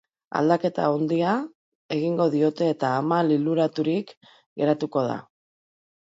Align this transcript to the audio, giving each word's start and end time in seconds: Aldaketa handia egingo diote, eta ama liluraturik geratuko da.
Aldaketa 0.37 0.85
handia 0.93 1.33
egingo 1.97 2.27
diote, 2.37 2.71
eta 2.77 2.91
ama 3.03 3.21
liluraturik 3.29 4.13
geratuko 4.33 5.07
da. 5.13 5.21